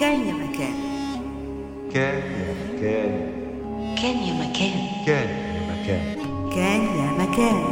كان 0.00 0.26
يا 0.26 0.32
مكان. 0.32 0.74
كان 1.94 2.22
يا 2.32 2.54
مكان. 2.64 3.12
كان 4.02 4.16
يا 4.16 4.32
مكان. 4.32 5.04
كان 5.06 5.28
يا 5.28 5.72
مكان. 5.72 6.16
كان 6.54 6.82
يا 6.82 7.12
مكان. 7.22 7.64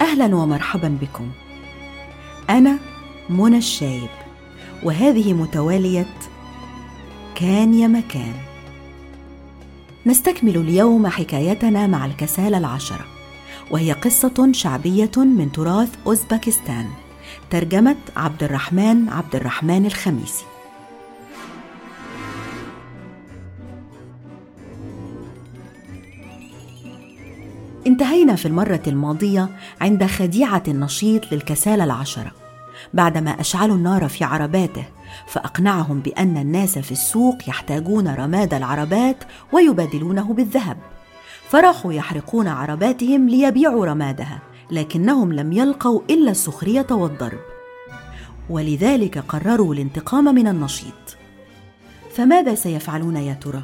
أهلا 0.00 0.36
ومرحبا 0.36 0.98
بكم. 1.00 1.30
أنا 2.50 2.78
منى 3.30 3.58
الشايب 3.58 4.10
وهذه 4.82 5.32
متوالية 5.32 6.06
كان 7.34 7.74
يا 7.74 7.88
مكان. 7.88 8.34
نستكمل 10.06 10.56
اليوم 10.56 11.06
حكايتنا 11.06 11.86
مع 11.86 12.06
الكسالى 12.06 12.58
العشرة 12.58 13.04
وهي 13.70 13.92
قصة 13.92 14.48
شعبية 14.52 15.16
من 15.16 15.52
تراث 15.52 15.88
أوزبكستان. 16.06 17.05
ترجمة 17.50 17.96
عبد 18.16 18.42
الرحمن 18.42 19.08
عبد 19.08 19.36
الرحمن 19.36 19.86
الخميسي. 19.86 20.44
انتهينا 27.86 28.36
في 28.36 28.46
المرة 28.46 28.82
الماضية 28.86 29.48
عند 29.80 30.06
خديعة 30.06 30.62
النشيط 30.68 31.32
للكسالى 31.32 31.84
العشرة. 31.84 32.32
بعدما 32.94 33.30
أشعلوا 33.30 33.76
النار 33.76 34.08
في 34.08 34.24
عرباته 34.24 34.84
فأقنعهم 35.26 36.00
بأن 36.00 36.36
الناس 36.36 36.78
في 36.78 36.92
السوق 36.92 37.48
يحتاجون 37.48 38.08
رماد 38.08 38.54
العربات 38.54 39.16
ويبادلونه 39.52 40.34
بالذهب. 40.34 40.76
فراحوا 41.48 41.92
يحرقون 41.92 42.48
عرباتهم 42.48 43.28
ليبيعوا 43.28 43.86
رمادها 43.86 44.38
لكنهم 44.70 45.32
لم 45.32 45.52
يلقوا 45.52 46.00
إلا 46.10 46.30
السخرية 46.30 46.86
والضرب. 46.90 47.40
ولذلك 48.50 49.18
قرروا 49.18 49.74
الانتقام 49.74 50.24
من 50.24 50.46
النشيط. 50.46 51.16
فماذا 52.10 52.54
سيفعلون 52.54 53.16
يا 53.16 53.34
ترى؟ 53.34 53.62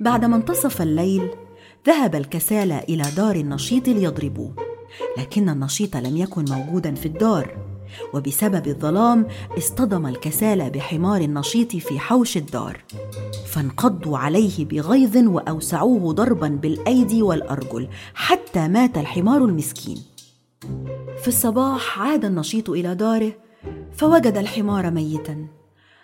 بعدما 0.00 0.36
انتصف 0.36 0.82
الليل 0.82 1.30
ذهب 1.86 2.14
الكسالى 2.14 2.78
إلى 2.78 3.04
دار 3.16 3.36
النشيط 3.36 3.88
ليضربوه. 3.88 4.56
لكن 5.18 5.48
النشيط 5.48 5.96
لم 5.96 6.16
يكن 6.16 6.44
موجودا 6.48 6.94
في 6.94 7.06
الدار. 7.06 7.75
وبسبب 8.14 8.66
الظلام 8.66 9.26
اصطدم 9.58 10.06
الكسالى 10.06 10.70
بحمار 10.70 11.20
النشيط 11.20 11.76
في 11.76 11.98
حوش 11.98 12.36
الدار 12.36 12.84
فانقضوا 13.46 14.18
عليه 14.18 14.64
بغيظ 14.64 15.16
وأوسعوه 15.16 16.12
ضربا 16.12 16.48
بالأيدي 16.48 17.22
والأرجل 17.22 17.88
حتى 18.14 18.68
مات 18.68 18.98
الحمار 18.98 19.44
المسكين. 19.44 19.98
في 21.22 21.28
الصباح 21.28 22.00
عاد 22.00 22.24
النشيط 22.24 22.70
إلى 22.70 22.94
داره 22.94 23.32
فوجد 23.92 24.36
الحمار 24.36 24.90
ميتا 24.90 25.46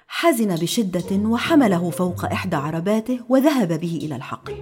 حزن 0.08 0.54
بشدة 0.54 1.16
وحمله 1.16 1.90
فوق 1.90 2.24
إحدى 2.24 2.56
عرباته 2.56 3.20
وذهب 3.28 3.80
به 3.80 4.00
إلى 4.02 4.16
الحقل. 4.16 4.54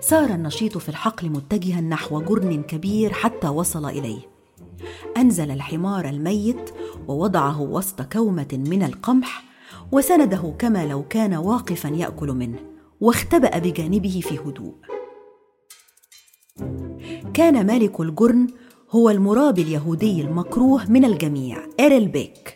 سار 0.00 0.30
النشيط 0.30 0.78
في 0.78 0.88
الحقل 0.88 1.30
متجها 1.30 1.80
نحو 1.80 2.20
جرن 2.20 2.62
كبير 2.62 3.12
حتى 3.12 3.48
وصل 3.48 3.86
إليه. 3.86 4.37
أنزل 5.16 5.50
الحمار 5.50 6.08
الميت 6.08 6.70
ووضعه 7.08 7.60
وسط 7.60 8.02
كومة 8.02 8.48
من 8.52 8.82
القمح 8.82 9.44
وسنده 9.92 10.54
كما 10.58 10.86
لو 10.86 11.08
كان 11.08 11.34
واقفا 11.34 11.88
يأكل 11.88 12.28
منه 12.28 12.58
واختبأ 13.00 13.58
بجانبه 13.58 14.20
في 14.24 14.38
هدوء. 14.38 14.74
كان 17.34 17.66
مالك 17.66 18.00
الجرن 18.00 18.46
هو 18.90 19.10
المرابي 19.10 19.62
اليهودي 19.62 20.20
المكروه 20.20 20.90
من 20.90 21.04
الجميع 21.04 21.58
إيرل 21.80 22.08
بيك 22.08 22.54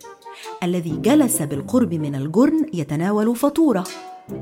الذي 0.62 0.96
جلس 0.96 1.42
بالقرب 1.42 1.94
من 1.94 2.14
الجرن 2.14 2.66
يتناول 2.74 3.36
فطوره. 3.36 3.84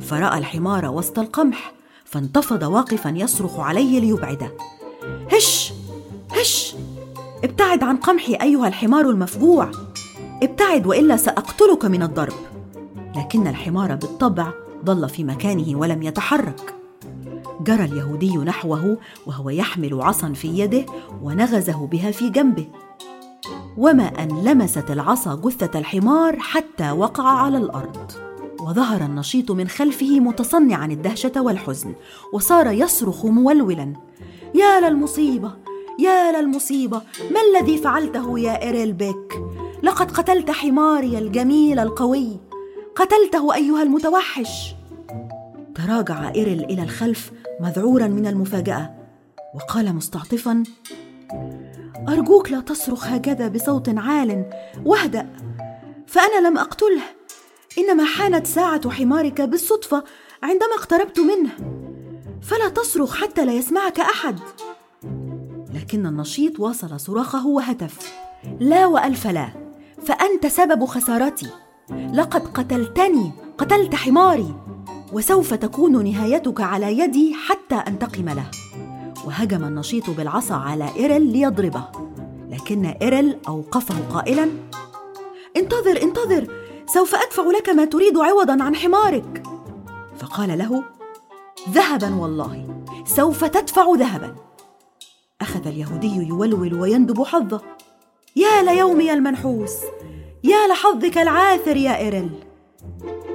فرأى 0.01 0.39
الحمار 0.39 0.87
وسط 0.87 1.19
القمح 1.19 1.73
فانتفض 2.05 2.63
واقفا 2.63 3.09
يصرخ 3.17 3.61
عليه 3.61 4.01
ليبعده. 4.01 4.53
هش! 5.33 5.73
هش! 6.31 6.75
ابتعد 7.45 7.83
عن 7.83 7.97
قمحي 7.97 8.35
أيها 8.35 8.69
الحمار 8.69 9.11
المفجوع. 9.11 9.71
ابتعد 10.43 10.87
وإلا 10.87 11.17
سأقتلك 11.17 11.85
من 11.85 12.03
الضرب. 12.03 12.33
لكن 13.17 13.47
الحمار 13.47 13.95
بالطبع 13.95 14.53
ظل 14.85 15.09
في 15.09 15.25
مكانه 15.25 15.79
ولم 15.79 16.03
يتحرك. 16.03 16.75
جرى 17.61 17.85
اليهودي 17.85 18.37
نحوه 18.37 18.99
وهو 19.27 19.51
يحمل 19.51 20.03
عصا 20.03 20.33
في 20.33 20.49
يده 20.59 20.87
ونغزه 21.23 21.87
بها 21.87 22.11
في 22.11 22.31
جنبه. 22.31 22.67
وما 23.77 24.23
أن 24.23 24.45
لمست 24.45 24.91
العصا 24.91 25.35
جثة 25.35 25.79
الحمار 25.79 26.39
حتى 26.39 26.91
وقع 26.91 27.25
على 27.25 27.59
الأرض. 27.59 28.13
وظهر 28.61 29.01
النشيط 29.01 29.51
من 29.51 29.69
خلفه 29.69 30.21
متصنعا 30.21 30.87
الدهشة 30.87 31.33
والحزن 31.37 31.95
وصار 32.33 32.67
يصرخ 32.67 33.27
مولولا. 33.27 33.93
يا 34.55 34.81
للمصيبه 34.81 35.53
يا 36.01 36.41
للمصيبة 36.41 37.03
ما 37.31 37.41
الذي 37.41 37.79
فعلته 37.79 38.39
يا 38.39 38.63
إيريل 38.63 38.93
بيك؟ 38.93 39.43
لقد 39.83 40.11
قتلت 40.11 40.51
حماري 40.51 41.19
الجميل 41.19 41.79
القوي. 41.79 42.41
قتلته 42.97 43.55
أيها 43.55 43.83
المتوحش. 43.83 44.75
تراجع 45.75 46.33
إيريل 46.35 46.65
إلى 46.65 46.83
الخلف 46.83 47.33
مذعورا 47.61 48.07
من 48.07 48.27
المفاجأة. 48.27 48.95
وقال 49.55 49.95
مستعطفا 49.95 50.63
أرجوك 52.09 52.51
لا 52.53 52.61
تصرخ 52.61 53.07
هكذا 53.07 53.49
بصوت 53.49 53.89
عال 53.89 54.51
واهدأ. 54.85 55.27
فأنا 56.07 56.49
لم 56.49 56.59
أقتله. 56.59 57.03
إنما 57.79 58.05
حانت 58.05 58.47
ساعة 58.47 58.91
حمارك 58.91 59.41
بالصدفة 59.41 60.05
عندما 60.43 60.75
اقتربت 60.75 61.21
منه. 61.21 61.51
فلا 62.43 62.69
تصرخ 62.69 63.17
حتى 63.17 63.45
لا 63.45 63.53
يسمعك 63.53 64.01
أحد. 64.01 64.39
لكن 65.75 66.07
النشيط 66.07 66.61
واصل 66.61 67.01
صراخه 67.01 67.47
وهتف. 67.47 68.13
لا 68.61 68.87
وألف 68.87 69.27
لا 69.27 69.49
فأنت 70.03 70.47
سبب 70.47 70.85
خسارتي. 70.85 71.47
لقد 72.13 72.49
قتلتني 72.49 73.33
قتلت 73.59 73.95
حماري. 73.95 74.55
وسوف 75.13 75.55
تكون 75.55 76.05
نهايتك 76.05 76.61
على 76.61 76.99
يدي 76.99 77.35
حتى 77.35 77.75
انتقم 77.75 78.29
له. 78.29 78.51
وهجم 79.27 79.65
النشيط 79.65 80.11
بالعصا 80.11 80.55
على 80.55 80.89
إيرل 80.97 81.33
ليضربه. 81.33 81.85
لكن 82.49 82.85
إيرل 82.87 83.37
أوقفه 83.49 83.95
قائلا 84.15 84.49
انتظر 85.57 86.03
انتظر 86.03 86.47
سوف 86.87 87.15
أدفع 87.15 87.43
لك 87.43 87.69
ما 87.69 87.85
تريد 87.85 88.19
عوضا 88.19 88.63
عن 88.63 88.77
حمارك. 88.77 89.43
فقال 90.19 90.59
له 90.59 90.85
ذهبا 91.71 92.15
والله 92.15 92.85
سوف 93.07 93.45
تدفع 93.45 93.95
ذهبا. 93.95 94.50
أخذ 95.41 95.67
اليهودي 95.67 96.17
يولول 96.17 96.75
ويندب 96.75 97.23
حظه. 97.23 97.61
يا 98.37 98.63
ليومي 98.63 99.13
المنحوس 99.13 99.75
يا 100.45 100.69
لحظك 100.69 101.19
العاثر 101.19 101.77
يا 101.77 101.99
إيرل 101.99 102.31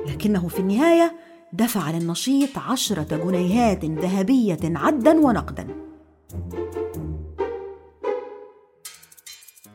لكنه 0.07 0.47
في 0.47 0.59
النهاية 0.59 1.15
دفع 1.53 1.91
للنشيط 1.91 2.57
عشرة 2.57 3.17
جنيهات 3.17 3.85
ذهبية 3.85 4.59
عدا 4.63 5.19
ونقدا. 5.19 5.67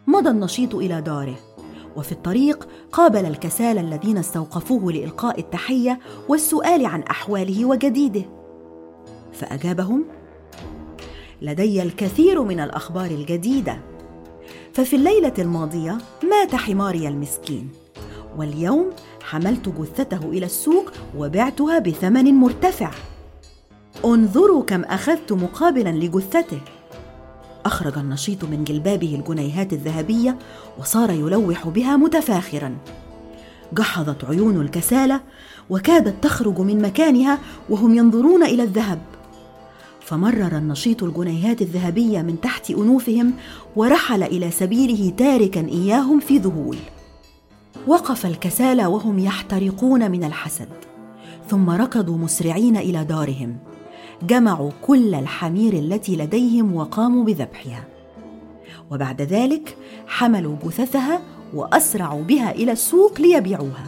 مضى 0.07 0.31
النشيط 0.31 0.75
إلى 0.75 1.01
داره 1.01 1.39
وفي 1.97 2.13
الطريق 2.13 2.69
قابل 2.93 3.27
الكسالى 3.27 3.81
الذين 3.81 4.19
استوقفوه 4.19 4.93
لإلقاء 4.93 5.41
التحية 5.41 6.01
والسؤال 6.29 6.87
عن 6.87 7.03
أحواله 7.03 7.65
وجديده. 7.65 8.25
فأجابهم 9.33 10.05
لدي 11.43 11.83
الكثير 11.83 12.43
من 12.43 12.61
الأخبار 12.61 13.11
الجديدة. 13.11 13.79
ففي 14.73 14.97
الليلة 14.97 15.33
الماضية 15.39 15.99
مات 16.31 16.55
حماري 16.55 17.09
المسكين 17.09 17.69
واليوم 18.37 18.91
حملت 19.23 19.69
جثته 19.69 20.31
إلى 20.31 20.47
السوق 20.47 20.93
وبعتها 21.17 21.79
بثمن 21.79 22.35
مرتفع. 22.35 22.91
انظروا 24.05 24.63
كم 24.63 24.85
أخذت 24.85 25.33
مقابلا 25.33 25.91
لجثته. 25.91 26.61
أخرج 27.65 27.99
النشيط 27.99 28.45
من 28.45 28.65
جلبابه 28.65 29.15
الجنيهات 29.15 29.73
الذهبية 29.73 30.39
وصار 30.79 31.11
يلوح 31.11 31.69
بها 31.69 31.97
متفاخرا. 31.97 32.77
جحظت 33.73 34.25
عيون 34.25 34.61
الكسالى 34.61 35.21
وكادت 35.71 36.25
تخرج 36.25 36.59
من 36.59 36.83
مكانها 36.83 37.39
وهم 37.71 37.95
ينظرون 37.95 38.43
إلى 38.43 38.63
الذهب. 38.63 38.99
فمرر 40.11 40.57
النشيط 40.57 41.03
الجنيهات 41.03 41.63
الذهبية 41.63 42.23
من 42.23 42.41
تحت 42.41 42.71
أنوفهم 42.71 43.33
ورحل 43.77 44.23
إلى 44.23 44.51
سبيله 44.51 45.11
تاركا 45.11 45.61
إياهم 45.61 46.21
في 46.21 46.39
ذهول. 46.39 46.77
وقف 47.87 48.27
الكسالى 48.27 48.87
وهم 48.87 49.19
يحترقون 49.19 50.11
من 50.11 50.25
الحسد. 50.25 50.69
ثم 51.49 51.71
ركضوا 51.71 52.19
مسرعين 52.19 52.77
إلى 52.77 53.05
دارهم. 53.05 53.57
جمعوا 54.23 54.71
كل 54.83 55.15
الحمير 55.15 55.73
التي 55.73 56.17
لديهم 56.17 56.75
وقاموا 56.75 57.25
بذبحها. 57.25 57.85
وبعد 58.91 59.23
ذلك 59.23 59.77
حملوا 60.07 60.57
جثثها 60.65 61.21
وأسرعوا 61.55 62.23
بها 62.23 62.51
إلى 62.51 62.73
السوق 62.73 63.21
ليبيعوها. 63.21 63.87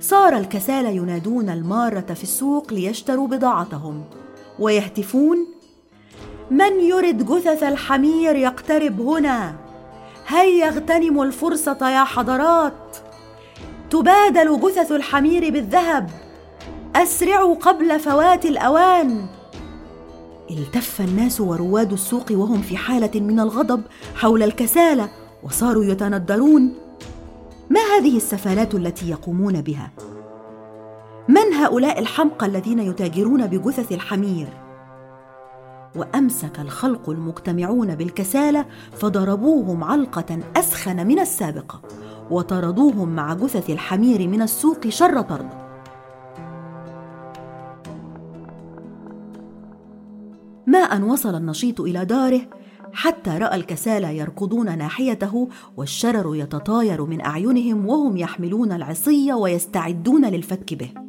صار 0.00 0.36
الكسالى 0.36 0.96
ينادون 0.96 1.48
المارة 1.48 2.14
في 2.14 2.22
السوق 2.22 2.72
ليشتروا 2.72 3.28
بضاعتهم. 3.28 4.04
ويهتفون؟ 4.58 5.46
من 6.50 6.80
يرد 6.80 7.26
جثث 7.26 7.62
الحمير 7.62 8.36
يقترب 8.36 9.00
هنا؟ 9.00 9.56
هيا 10.26 10.68
اغتنموا 10.68 11.24
الفرصة 11.24 11.90
يا 11.90 12.04
حضرات؟ 12.04 12.96
تبادل 13.90 14.60
جثث 14.60 14.92
الحمير 14.92 15.50
بالذهب. 15.50 16.10
أسرعوا 16.96 17.54
قبل 17.54 18.00
فوات 18.00 18.46
الأوان. 18.46 19.26
التف 20.50 21.00
الناس 21.00 21.40
ورواد 21.40 21.92
السوق 21.92 22.26
وهم 22.30 22.62
في 22.62 22.76
حالة 22.76 23.20
من 23.20 23.40
الغضب 23.40 23.82
حول 24.14 24.42
الكسالى 24.42 25.08
وصاروا 25.42 25.84
يتندرون. 25.84 26.74
ما 27.70 27.80
هذه 27.80 28.16
السفالات 28.16 28.74
التي 28.74 29.10
يقومون 29.10 29.60
بها؟ 29.60 29.90
من 31.28 31.52
هؤلاء 31.54 31.98
الحمقى 31.98 32.46
الذين 32.46 32.78
يتاجرون 32.78 33.46
بجثث 33.46 33.92
الحمير؟ 33.92 34.48
وأمسك 35.96 36.60
الخلق 36.60 37.10
المجتمعون 37.10 37.94
بالكسالى 37.94 38.64
فضربوهم 38.92 39.84
علقة 39.84 40.38
أسخن 40.56 41.06
من 41.06 41.18
السابقة 41.18 41.82
وطردوهم 42.30 43.08
مع 43.08 43.34
جثث 43.34 43.70
الحمير 43.70 44.28
من 44.28 44.42
السوق 44.42 44.88
شر 44.88 45.20
طرد. 45.20 45.48
ما 50.66 50.78
أن 50.78 51.02
وصل 51.02 51.34
النشيط 51.34 51.80
إلى 51.80 52.04
داره 52.04 52.40
حتى 52.92 53.30
رأى 53.30 53.56
الكسالى 53.56 54.18
يركضون 54.18 54.78
ناحيته 54.78 55.48
والشرر 55.76 56.36
يتطاير 56.36 57.04
من 57.04 57.20
أعينهم 57.20 57.86
وهم 57.86 58.16
يحملون 58.16 58.72
العصي 58.72 59.32
ويستعدون 59.32 60.24
للفتك 60.24 60.74
به. 60.74 61.07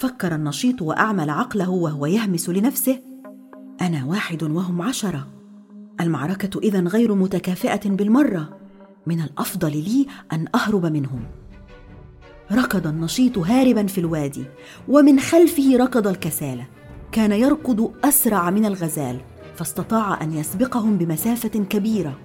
فكر 0.00 0.34
النشيط 0.34 0.82
وأعمل 0.82 1.30
عقله 1.30 1.70
وهو 1.70 2.06
يهمس 2.06 2.48
لنفسه. 2.48 3.02
أنا 3.80 4.04
واحد 4.04 4.42
وهم 4.42 4.82
عشرة. 4.82 5.26
المعركة 6.00 6.58
اذا 6.58 6.80
غير 6.80 7.14
متكافئة 7.14 7.90
بالمرة. 7.90 8.58
من 9.06 9.20
الأفضل 9.20 9.70
لي 9.70 10.06
أن 10.32 10.46
أهرب 10.54 10.86
منهم. 10.86 11.20
ركض 12.52 12.86
النشيط 12.86 13.38
هاربا 13.38 13.86
في 13.86 13.98
الوادي 13.98 14.44
ومن 14.88 15.20
خلفه 15.20 15.76
ركض 15.76 16.06
الكسالى 16.06 16.64
كان 17.12 17.32
يركض 17.32 17.92
أسرع 18.04 18.50
من 18.50 18.66
الغزال 18.66 19.20
فاستطاع 19.54 20.22
أن 20.22 20.32
يسبقهم 20.32 20.98
بمسافة 20.98 21.48
كبيرة. 21.48 22.18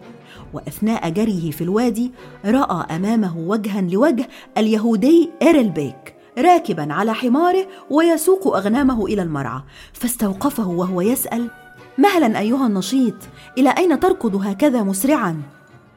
وأثناء 0.54 1.10
جريه 1.10 1.52
في 1.52 1.64
الوادي 1.64 2.12
رأى 2.46 2.96
أمامه 2.96 3.38
وجها 3.38 3.82
لوجه 3.82 4.28
اليهودي 4.58 5.30
إيرل 5.42 5.70
بيك. 5.70 6.15
راكبا 6.38 6.94
على 6.94 7.14
حماره 7.14 7.68
ويسوق 7.90 8.56
أغنامه 8.56 9.06
إلى 9.06 9.22
المرعى 9.22 9.62
فاستوقفه 9.94 10.68
وهو 10.68 11.02
يسأل 11.02 11.50
مهلا 11.98 12.40
أيها 12.40 12.68
النشيط 12.68 13.16
إلى 13.58 13.70
أين 13.78 14.00
تركض 14.00 14.36
هكذا 14.36 14.84
مسرعا؟ 14.84 15.42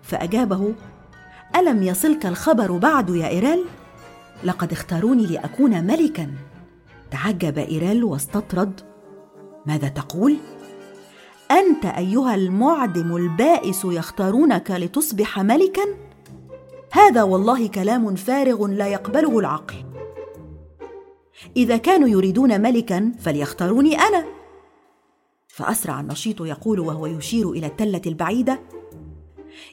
فأجابه 0.03 0.75
ألم 1.57 1.83
يصلك 1.83 2.27
الخبر 2.27 2.73
بعد 2.73 3.11
يا 3.11 3.29
إيريل؟ 3.29 3.65
لقد 4.45 4.73
اختاروني 4.73 5.27
لأكون 5.27 5.85
ملكا. 5.85 6.31
تعجب 7.11 7.59
إيريل 7.59 8.05
واستطرد 8.05 8.81
ماذا 9.67 9.89
تقول؟ 9.89 10.37
أنت 11.51 11.85
أيها 11.85 12.35
المعدم 12.35 13.17
البائس 13.17 13.85
يختارونك 13.85 14.71
لتصبح 14.71 15.39
ملكا؟ 15.39 15.83
هذا 16.93 17.23
والله 17.23 17.69
كلام 17.69 18.15
فارغ 18.15 18.67
لا 18.67 18.87
يقبله 18.87 19.39
العقل. 19.39 19.88
إذا 21.57 21.77
كانوا 21.77 22.09
يريدون 22.09 22.61
ملكا 22.61 23.13
فليختاروني 23.19 23.99
أنا. 23.99 24.25
فأسرع 25.49 26.01
النشيط 26.01 26.41
يقول 26.41 26.81
وهو 26.81 27.07
يشير 27.07 27.51
إلى 27.51 27.67
التلة 27.67 28.03
البعيدة 28.07 28.61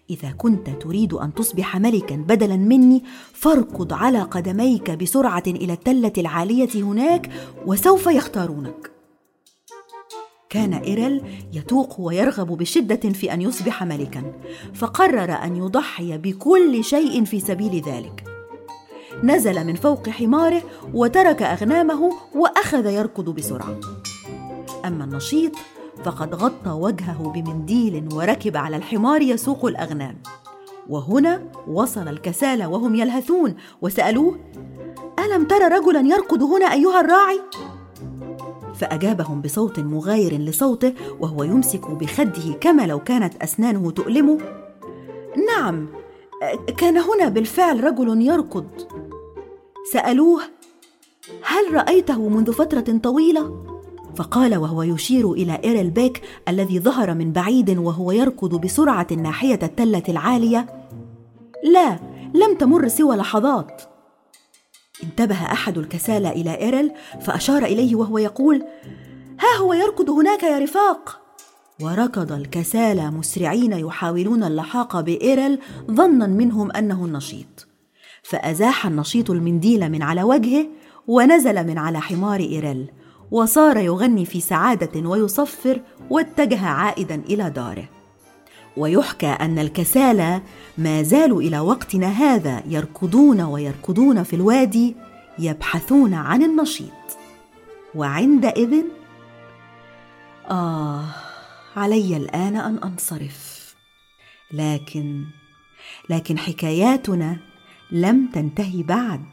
إذا 0.09 0.31
كنت 0.31 0.69
تريد 0.69 1.13
أن 1.13 1.33
تصبح 1.33 1.77
ملكا 1.77 2.15
بدلا 2.15 2.57
مني 2.57 3.03
فاركض 3.33 3.93
على 3.93 4.21
قدميك 4.21 4.91
بسرعة 4.91 5.43
إلى 5.47 5.73
التلة 5.73 6.13
العالية 6.17 6.69
هناك 6.75 7.31
وسوف 7.65 8.07
يختارونك. 8.07 8.91
كان 10.49 10.73
إيرل 10.73 11.21
يتوق 11.53 11.99
ويرغب 11.99 12.57
بشدة 12.57 13.09
في 13.09 13.33
أن 13.33 13.41
يصبح 13.41 13.83
ملكا 13.83 14.33
فقرر 14.73 15.31
أن 15.31 15.55
يضحي 15.55 16.17
بكل 16.17 16.83
شيء 16.83 17.23
في 17.23 17.39
سبيل 17.39 17.81
ذلك. 17.81 18.24
نزل 19.23 19.67
من 19.67 19.75
فوق 19.75 20.09
حماره 20.09 20.61
وترك 20.93 21.41
أغنامه 21.41 22.11
وأخذ 22.35 22.85
يركض 22.85 23.29
بسرعة. 23.29 23.79
أما 24.85 25.03
النشيط 25.03 25.51
فقد 26.03 26.35
غطى 26.35 26.69
وجهه 26.69 27.31
بمنديل 27.35 28.09
وركب 28.13 28.57
على 28.57 28.75
الحمار 28.75 29.21
يسوق 29.21 29.65
الأغنام. 29.65 30.17
وهنا 30.89 31.41
وصل 31.67 32.07
الكسالى 32.07 32.65
وهم 32.65 32.95
يلهثون 32.95 33.55
وسألوه 33.81 34.39
ألم 35.19 35.45
تر 35.45 35.71
رجلا 35.71 35.99
يركض 35.99 36.43
هنا 36.43 36.73
أيها 36.73 36.99
الراعي؟ 36.99 37.41
فأجابهم 38.75 39.41
بصوت 39.41 39.79
مغاير 39.79 40.37
لصوته 40.37 40.93
وهو 41.19 41.43
يمسك 41.43 41.91
بخده 41.91 42.53
كما 42.61 42.87
لو 42.87 42.99
كانت 42.99 43.43
أسنانه 43.43 43.91
تؤلمه. 43.91 44.37
نعم 45.47 45.87
كان 46.77 46.97
هنا 46.97 47.29
بالفعل 47.29 47.83
رجل 47.83 48.21
يركض. 48.21 48.67
سألوه 49.93 50.41
هل 51.43 51.73
رأيته 51.73 52.29
منذ 52.29 52.53
فترة 52.53 52.99
طويلة؟ 53.03 53.65
فقال 54.15 54.55
وهو 54.55 54.83
يشير 54.83 55.31
إلى 55.31 55.59
إيرل 55.63 55.89
بيك 55.89 56.21
الذي 56.47 56.79
ظهر 56.79 57.13
من 57.13 57.31
بعيد 57.31 57.77
وهو 57.77 58.11
يركض 58.11 58.61
بسرعة 58.61 59.07
ناحية 59.11 59.59
التلة 59.63 60.03
العالية. 60.09 60.85
لا 61.63 61.99
لم 62.33 62.57
تمر 62.59 62.87
سوى 62.87 63.15
لحظات. 63.15 63.81
انتبه 65.03 65.35
أحد 65.35 65.77
الكسالى 65.77 66.29
إلى 66.29 66.57
ايرل 66.61 66.91
فأشار 67.21 67.65
إليه 67.65 67.95
وهو 67.95 68.17
يقول 68.17 68.63
ها 69.39 69.57
هو 69.59 69.73
يركض 69.73 70.09
هناك 70.09 70.43
يا 70.43 70.59
رفاق. 70.59 71.21
وركض 71.81 72.31
الكسالى 72.31 73.11
مسرعين 73.11 73.73
يحاولون 73.73 74.43
اللحاق 74.43 74.99
بايرل 74.99 75.59
ظنا 75.91 76.27
منهم 76.27 76.71
أنه 76.71 77.05
النشيط 77.05 77.74
فأزاح 78.29 78.85
النشيط 78.85 79.31
المنديل 79.31 79.89
من 79.91 80.01
على 80.01 80.23
وجهه 80.23 80.67
ونزل 81.07 81.67
من 81.67 81.77
على 81.77 82.01
حمار 82.01 82.39
ايرل 82.39 82.89
وصار 83.31 83.77
يغني 83.77 84.25
في 84.25 84.41
سعادة 84.41 85.09
ويصفر 85.09 85.81
واتجه 86.09 86.65
عائدا 86.65 87.15
إلى 87.15 87.49
داره. 87.49 87.89
ويحكى 88.77 89.27
أن 89.27 89.59
الكسالى 89.59 90.41
ما 90.77 91.03
زالوا 91.03 91.41
إلى 91.41 91.59
وقتنا 91.59 92.07
هذا 92.07 92.63
يركضون 92.67 93.41
ويركضون 93.41 94.23
في 94.23 94.35
الوادي 94.35 94.95
يبحثون 95.39 96.13
عن 96.13 96.43
النشيط. 96.43 97.17
وعندئذ 97.95 98.83
آه 100.49 101.05
علي 101.75 102.17
الآن 102.17 102.55
أن 102.55 102.77
أنصرف. 102.77 103.75
لكن 104.51 105.23
لكن 106.09 106.37
حكاياتنا 106.37 107.37
لم 107.91 108.27
تنتهي 108.27 108.83
بعد. 108.83 109.25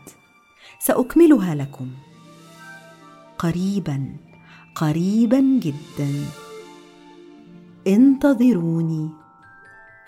سأكملها 0.78 1.54
لكم. 1.54 1.88
قريبا 3.38 4.16
قريبا 4.74 5.40
جدا. 5.40 6.24
انتظروني. 7.86 9.10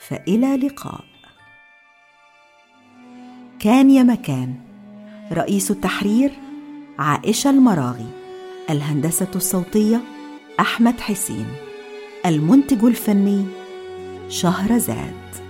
فإلى 0.09 0.57
لقاء. 0.57 1.05
كان 3.61 3.91
يا 3.91 4.03
مكان. 4.03 4.55
رئيس 5.33 5.71
التحرير 5.71 6.33
عائشة 6.99 7.51
المراغي. 7.51 8.09
الهندسة 8.71 9.31
الصوتية 9.37 10.01
أحمد 10.61 11.01
حسين. 11.01 11.47
المنتج 12.27 12.85
الفني 12.85 13.47
شهرزاد. 14.29 15.44